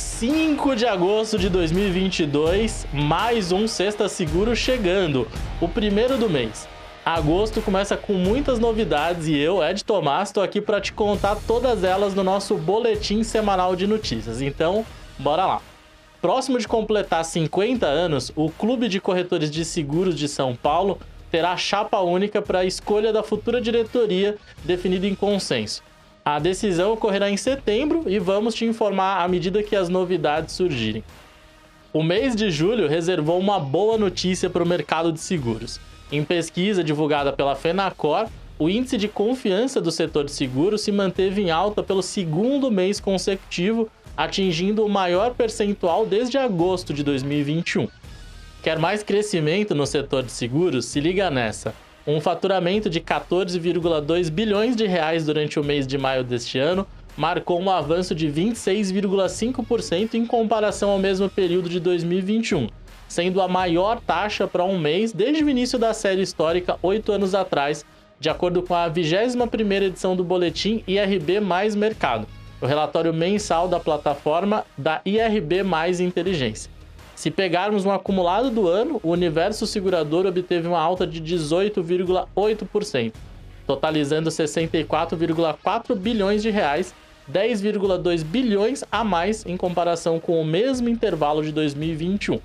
5 0.00 0.74
de 0.76 0.86
agosto 0.86 1.38
de 1.38 1.50
2022, 1.50 2.86
mais 2.90 3.52
um 3.52 3.68
Sexta 3.68 4.08
Seguro 4.08 4.56
chegando, 4.56 5.28
o 5.60 5.68
primeiro 5.68 6.16
do 6.16 6.28
mês. 6.28 6.66
Agosto 7.04 7.60
começa 7.60 7.98
com 7.98 8.14
muitas 8.14 8.58
novidades 8.58 9.26
e 9.26 9.36
eu, 9.36 9.62
Ed 9.62 9.84
Tomás, 9.84 10.30
estou 10.30 10.42
aqui 10.42 10.58
para 10.58 10.80
te 10.80 10.94
contar 10.94 11.36
todas 11.46 11.84
elas 11.84 12.14
no 12.14 12.24
nosso 12.24 12.56
boletim 12.56 13.22
semanal 13.22 13.76
de 13.76 13.86
notícias. 13.86 14.40
Então, 14.40 14.86
bora 15.18 15.44
lá. 15.44 15.60
Próximo 16.22 16.58
de 16.58 16.66
completar 16.66 17.22
50 17.22 17.86
anos, 17.86 18.32
o 18.34 18.50
Clube 18.50 18.88
de 18.88 19.02
Corretores 19.02 19.50
de 19.50 19.66
Seguros 19.66 20.14
de 20.14 20.28
São 20.28 20.56
Paulo 20.56 20.98
terá 21.30 21.54
chapa 21.58 22.00
única 22.00 22.40
para 22.40 22.60
a 22.60 22.64
escolha 22.64 23.12
da 23.12 23.22
futura 23.22 23.60
diretoria 23.60 24.38
definida 24.64 25.06
em 25.06 25.14
consenso. 25.14 25.82
A 26.24 26.38
decisão 26.38 26.92
ocorrerá 26.92 27.30
em 27.30 27.36
setembro 27.36 28.04
e 28.06 28.18
vamos 28.18 28.54
te 28.54 28.64
informar 28.64 29.24
à 29.24 29.28
medida 29.28 29.62
que 29.62 29.74
as 29.74 29.88
novidades 29.88 30.54
surgirem. 30.54 31.02
O 31.92 32.02
mês 32.02 32.36
de 32.36 32.50
julho 32.50 32.86
reservou 32.86 33.38
uma 33.38 33.58
boa 33.58 33.96
notícia 33.96 34.50
para 34.50 34.62
o 34.62 34.66
mercado 34.66 35.10
de 35.12 35.20
seguros. 35.20 35.80
Em 36.12 36.22
pesquisa 36.22 36.84
divulgada 36.84 37.32
pela 37.32 37.56
Fenacor, 37.56 38.28
o 38.58 38.68
índice 38.68 38.98
de 38.98 39.08
confiança 39.08 39.80
do 39.80 39.90
setor 39.90 40.24
de 40.24 40.32
seguros 40.32 40.82
se 40.82 40.92
manteve 40.92 41.40
em 41.40 41.50
alta 41.50 41.82
pelo 41.82 42.02
segundo 42.02 42.70
mês 42.70 43.00
consecutivo, 43.00 43.88
atingindo 44.16 44.84
o 44.84 44.88
maior 44.88 45.34
percentual 45.34 46.04
desde 46.04 46.36
agosto 46.36 46.92
de 46.92 47.02
2021. 47.02 47.88
Quer 48.62 48.78
mais 48.78 49.02
crescimento 49.02 49.74
no 49.74 49.86
setor 49.86 50.22
de 50.22 50.30
seguros? 50.30 50.84
Se 50.84 51.00
liga 51.00 51.30
nessa 51.30 51.74
um 52.06 52.20
faturamento 52.20 52.88
de 52.88 53.00
14,2 53.00 54.30
bilhões 54.30 54.74
de 54.74 54.86
reais 54.86 55.26
durante 55.26 55.60
o 55.60 55.64
mês 55.64 55.86
de 55.86 55.98
maio 55.98 56.24
deste 56.24 56.58
ano 56.58 56.86
marcou 57.16 57.60
um 57.60 57.70
avanço 57.70 58.14
de 58.14 58.28
26,5% 58.28 60.14
em 60.14 60.24
comparação 60.24 60.90
ao 60.90 60.98
mesmo 60.98 61.28
período 61.28 61.68
de 61.68 61.78
2021, 61.78 62.68
sendo 63.08 63.42
a 63.42 63.48
maior 63.48 64.00
taxa 64.00 64.46
para 64.46 64.64
um 64.64 64.78
mês 64.78 65.12
desde 65.12 65.44
o 65.44 65.50
início 65.50 65.78
da 65.78 65.92
série 65.92 66.22
histórica 66.22 66.78
oito 66.82 67.12
anos 67.12 67.34
atrás, 67.34 67.84
de 68.18 68.30
acordo 68.30 68.62
com 68.62 68.74
a 68.74 68.90
21ª 68.90 69.82
edição 69.82 70.16
do 70.16 70.24
boletim 70.24 70.82
IRB 70.86 71.40
Mais 71.40 71.74
Mercado, 71.74 72.26
o 72.60 72.66
relatório 72.66 73.12
mensal 73.12 73.68
da 73.68 73.80
plataforma 73.80 74.64
da 74.76 75.02
IRB 75.04 75.62
Mais 75.62 76.00
Inteligência. 76.00 76.70
Se 77.14 77.30
pegarmos 77.30 77.84
um 77.84 77.90
acumulado 77.90 78.50
do 78.50 78.66
ano, 78.66 79.00
o 79.02 79.10
universo 79.10 79.66
segurador 79.66 80.26
obteve 80.26 80.66
uma 80.66 80.80
alta 80.80 81.06
de 81.06 81.20
18,8%, 81.20 83.12
totalizando 83.66 84.30
64,4 84.30 85.94
bilhões 85.94 86.42
de 86.42 86.50
reais, 86.50 86.94
10,2 87.30 88.24
bilhões 88.24 88.82
a 88.90 89.04
mais 89.04 89.44
em 89.46 89.56
comparação 89.56 90.18
com 90.18 90.40
o 90.40 90.44
mesmo 90.44 90.88
intervalo 90.88 91.42
de 91.42 91.52
2021. 91.52 92.40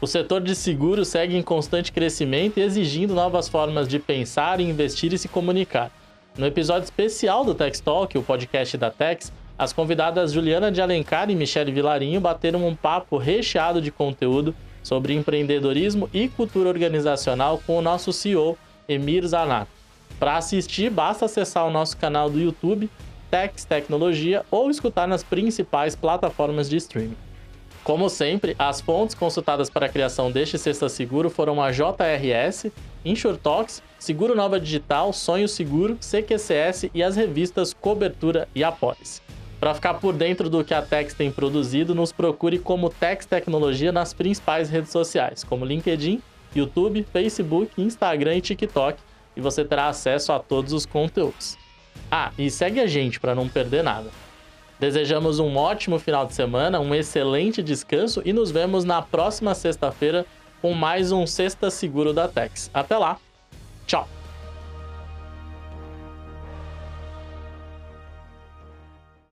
O 0.00 0.06
setor 0.06 0.40
de 0.42 0.54
seguros 0.54 1.08
segue 1.08 1.36
em 1.36 1.42
constante 1.42 1.92
crescimento 1.92 2.58
exigindo 2.58 3.14
novas 3.14 3.48
formas 3.48 3.88
de 3.88 3.98
pensar, 3.98 4.60
investir 4.60 5.12
e 5.12 5.18
se 5.18 5.28
comunicar. 5.28 5.90
No 6.36 6.44
episódio 6.46 6.84
especial 6.84 7.44
do 7.44 7.54
Tex 7.54 7.80
Talk, 7.80 8.18
o 8.18 8.22
podcast 8.22 8.76
da 8.76 8.90
Tex, 8.90 9.32
as 9.56 9.72
convidadas 9.72 10.32
Juliana 10.32 10.70
de 10.70 10.80
Alencar 10.80 11.30
e 11.30 11.34
Michele 11.34 11.70
Vilarinho 11.70 12.20
bateram 12.20 12.66
um 12.66 12.74
papo 12.74 13.16
recheado 13.16 13.80
de 13.80 13.90
conteúdo 13.90 14.54
sobre 14.82 15.14
empreendedorismo 15.14 16.10
e 16.12 16.28
cultura 16.28 16.68
organizacional 16.68 17.60
com 17.64 17.78
o 17.78 17.82
nosso 17.82 18.12
CEO, 18.12 18.58
Emir 18.88 19.26
Zanat. 19.26 19.68
Para 20.18 20.36
assistir, 20.36 20.90
basta 20.90 21.24
acessar 21.24 21.66
o 21.66 21.70
nosso 21.70 21.96
canal 21.96 22.28
do 22.28 22.40
YouTube, 22.40 22.90
Tex 23.30 23.64
Tecnologia, 23.64 24.44
ou 24.50 24.70
escutar 24.70 25.06
nas 25.06 25.22
principais 25.22 25.94
plataformas 25.94 26.68
de 26.68 26.76
streaming. 26.76 27.16
Como 27.82 28.08
sempre, 28.08 28.56
as 28.58 28.80
fontes 28.80 29.14
consultadas 29.14 29.68
para 29.68 29.86
a 29.86 29.88
criação 29.88 30.30
deste 30.32 30.58
Sexta 30.58 30.88
Seguro 30.88 31.28
foram 31.30 31.62
a 31.62 31.70
JRS, 31.70 32.72
InsurTalks, 33.04 33.82
Seguro 33.98 34.34
Nova 34.34 34.58
Digital, 34.58 35.12
Sonho 35.12 35.46
Seguro, 35.46 35.96
CQCS 36.00 36.90
e 36.94 37.02
as 37.02 37.14
revistas 37.16 37.74
Cobertura 37.74 38.48
e 38.54 38.64
Após. 38.64 39.22
Para 39.64 39.72
ficar 39.72 39.94
por 39.94 40.12
dentro 40.12 40.50
do 40.50 40.62
que 40.62 40.74
a 40.74 40.82
Tex 40.82 41.14
tem 41.14 41.32
produzido, 41.32 41.94
nos 41.94 42.12
procure 42.12 42.58
como 42.58 42.90
Tex 42.90 43.24
Tecnologia 43.24 43.90
nas 43.90 44.12
principais 44.12 44.68
redes 44.68 44.92
sociais, 44.92 45.42
como 45.42 45.64
LinkedIn, 45.64 46.20
YouTube, 46.54 47.02
Facebook, 47.10 47.70
Instagram 47.80 48.36
e 48.36 48.40
TikTok, 48.42 48.98
e 49.34 49.40
você 49.40 49.64
terá 49.64 49.88
acesso 49.88 50.32
a 50.32 50.38
todos 50.38 50.74
os 50.74 50.84
conteúdos. 50.84 51.56
Ah, 52.10 52.30
e 52.36 52.50
segue 52.50 52.78
a 52.78 52.86
gente 52.86 53.18
para 53.18 53.34
não 53.34 53.48
perder 53.48 53.82
nada. 53.82 54.10
Desejamos 54.78 55.38
um 55.38 55.56
ótimo 55.56 55.98
final 55.98 56.26
de 56.26 56.34
semana, 56.34 56.78
um 56.78 56.94
excelente 56.94 57.62
descanso 57.62 58.20
e 58.22 58.34
nos 58.34 58.50
vemos 58.50 58.84
na 58.84 59.00
próxima 59.00 59.54
sexta-feira 59.54 60.26
com 60.60 60.74
mais 60.74 61.10
um 61.10 61.26
Sexta 61.26 61.70
Seguro 61.70 62.12
da 62.12 62.28
Tex. 62.28 62.70
Até 62.74 62.98
lá. 62.98 63.16
Tchau. 63.86 64.06